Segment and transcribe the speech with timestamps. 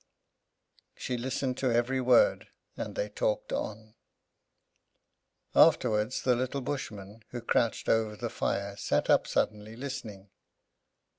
[0.95, 3.93] She listened to every word, and they talked on.
[5.53, 10.31] Afterwards, the little Bushman, who crouched over the fire, sat up suddenly, listening.